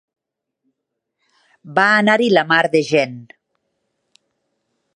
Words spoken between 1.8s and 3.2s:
anar-hi la mar de gent.